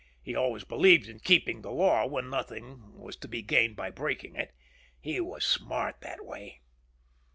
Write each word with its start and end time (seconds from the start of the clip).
He 0.23 0.33
always 0.35 0.63
believed 0.63 1.07
in 1.07 1.19
keeping 1.19 1.61
the 1.61 1.69
law 1.69 2.07
when 2.07 2.31
nothing 2.31 2.97
was 2.99 3.15
to 3.17 3.27
be 3.27 3.43
gained 3.43 3.79
in 3.79 3.91
breaking 3.93 4.35
it. 4.35 4.51
He 4.99 5.19
was 5.19 5.45
smart 5.45 5.97
that 6.01 6.25
way. 6.25 6.61